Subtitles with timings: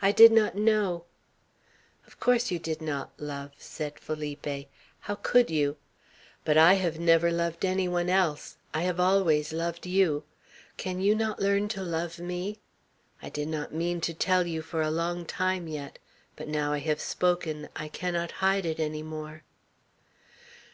[0.00, 1.04] I did not know"
[2.06, 4.70] "Of course you did not, love," said Felipe.
[5.00, 5.76] "How could you?
[6.42, 8.56] But I have never loved any one else.
[8.72, 10.24] I have always loved you.
[10.78, 12.60] Can you not learn to love me?
[13.20, 15.98] I did not mean to tell you for a long time yet.
[16.34, 19.42] But now I have spoken; I cannot hide it any more."